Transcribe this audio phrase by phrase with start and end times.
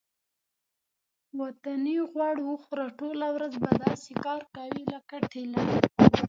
[1.41, 5.65] وطني غوړ وخوره ټوله ورځ به داسې کار کوې لکه ټېلر.